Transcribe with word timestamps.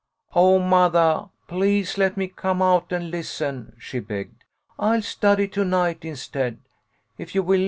"Oh, 0.33 0.57
mothah, 0.57 1.29
pUase 1.47 1.95
let 1.95 2.17
me 2.17 2.27
come 2.27 2.59
out 2.59 2.91
and 2.91 3.11
listen," 3.11 3.75
she 3.77 3.99
begged. 3.99 4.43
"I'll 4.79 5.03
study 5.03 5.47
to 5.49 5.63
night 5.63 6.03
instead, 6.03 6.57
if 7.19 7.35
you 7.35 7.43
will. 7.43 7.59